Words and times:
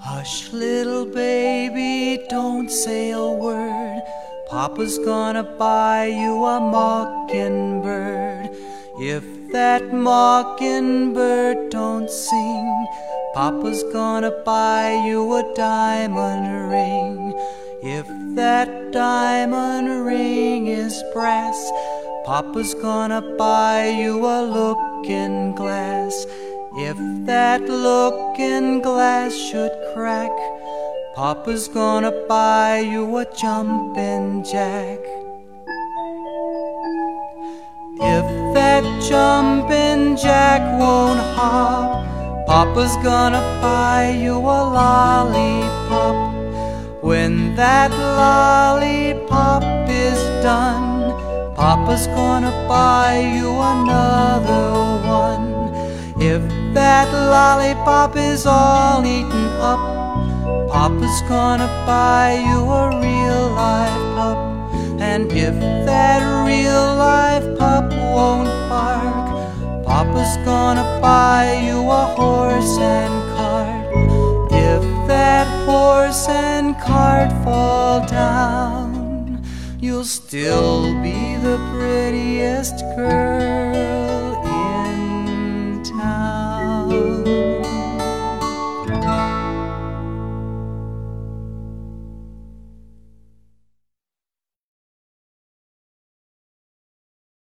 Hush, 0.00 0.52
little 0.52 1.06
baby, 1.06 2.24
don't 2.28 2.70
say 2.70 3.10
a 3.10 3.26
word. 3.26 4.02
Papa's 4.48 4.98
gonna 4.98 5.42
buy 5.42 6.06
you 6.06 6.44
a 6.44 6.60
mockingbird. 6.60 8.50
If 8.98 9.24
that 9.52 9.92
mockingbird 9.92 11.70
don't 11.70 12.08
sing, 12.08 12.86
Papa's 13.34 13.82
gonna 13.92 14.30
buy 14.44 15.02
you 15.06 15.34
a 15.34 15.54
diamond 15.54 16.70
ring. 16.70 17.34
If 17.82 18.06
that 18.36 18.92
diamond 18.92 20.06
ring 20.06 20.68
is 20.68 21.02
brass, 21.12 21.70
Papa's 22.24 22.72
gonna 22.72 23.20
buy 23.36 23.86
you 23.86 24.24
a 24.24 24.40
looking 24.40 25.54
glass. 25.54 26.24
If 26.74 26.96
that 27.26 27.60
looking 27.60 28.80
glass 28.80 29.34
should 29.34 29.70
crack, 29.92 30.30
Papa's 31.14 31.68
gonna 31.68 32.12
buy 32.26 32.78
you 32.78 33.14
a 33.18 33.26
jumping 33.36 34.42
jack. 34.42 35.00
If 38.00 38.26
that 38.54 38.84
jumping 39.06 40.16
jack 40.16 40.62
won't 40.80 41.20
hop, 41.36 42.06
Papa's 42.46 42.96
gonna 43.04 43.44
buy 43.60 44.16
you 44.18 44.38
a 44.38 44.60
lollipop. 44.78 46.16
When 47.04 47.54
that 47.56 47.90
lollipop 47.90 49.62
Papa's 51.56 52.06
gonna 52.08 52.50
buy 52.68 53.20
you 53.20 53.48
another 53.48 54.66
one. 55.06 55.46
If 56.20 56.42
that 56.74 57.08
lollipop 57.12 58.16
is 58.16 58.44
all 58.44 59.06
eaten 59.06 59.46
up, 59.62 59.78
Papa's 60.70 61.22
gonna 61.28 61.68
buy 61.86 62.42
you 62.48 62.58
a 62.80 62.84
real 63.00 63.48
life 63.54 64.02
pup. 64.16 64.38
And 65.00 65.30
if 65.30 65.54
that 65.86 66.20
real 66.44 66.86
life 66.96 67.46
pup 67.56 67.90
won't 68.14 68.50
bark, 68.68 69.86
Papa's 69.86 70.36
gonna 70.44 70.98
buy 71.00 71.60
you 71.66 71.78
a 71.88 72.04
horse 72.18 72.78
and 72.78 73.14
cart. 73.36 73.86
If 74.50 74.82
that 75.06 75.46
horse 75.66 76.28
and 76.28 76.76
cart 76.80 77.30
fall 77.44 78.04
down, 78.06 78.83
still 80.04 80.94
be 81.02 81.36
the 81.36 81.56
prettiest 81.72 82.78
girl 82.94 83.73